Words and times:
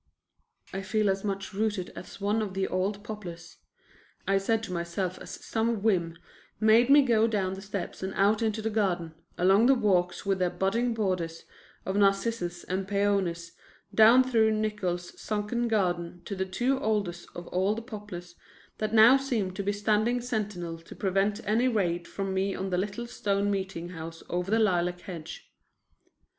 "I 0.73 0.81
feel 0.81 1.11
as 1.11 1.23
much 1.23 1.53
rooted 1.53 1.91
as 1.95 2.19
one 2.19 2.41
of 2.41 2.55
the 2.55 2.67
old 2.67 3.03
poplars," 3.03 3.57
I 4.27 4.39
said 4.39 4.63
to 4.63 4.71
myself 4.73 5.19
as 5.19 5.29
some 5.45 5.83
whim 5.83 6.17
made 6.59 6.89
me 6.89 7.03
go 7.03 7.27
down 7.27 7.53
the 7.53 7.61
steps 7.61 8.01
and 8.01 8.11
out 8.15 8.41
into 8.41 8.63
the 8.63 8.71
garden, 8.71 9.13
along 9.37 9.67
the 9.67 9.75
walks 9.75 10.25
with 10.25 10.39
their 10.39 10.49
budding 10.49 10.95
borders 10.95 11.43
of 11.85 11.95
narcissus 11.97 12.63
and 12.63 12.87
peonies, 12.87 13.51
down 13.93 14.23
through 14.23 14.53
Nickols' 14.55 15.21
sunken 15.21 15.67
garden 15.67 16.23
to 16.25 16.35
the 16.35 16.47
two 16.47 16.79
oldest 16.79 17.29
of 17.35 17.45
all 17.49 17.75
the 17.75 17.81
poplars 17.83 18.33
that 18.79 18.95
now 18.95 19.17
seemed 19.17 19.55
to 19.57 19.61
be 19.61 19.71
standing 19.71 20.19
sentinel 20.19 20.79
to 20.79 20.95
prevent 20.95 21.47
any 21.47 21.67
raid 21.67 22.07
from 22.07 22.33
me 22.33 22.55
on 22.55 22.71
the 22.71 22.77
little 22.79 23.05
stone 23.05 23.51
meeting 23.51 23.89
house 23.89 24.23
over 24.31 24.49
the 24.49 24.57
lilac 24.57 25.01
hedge. 25.01 25.47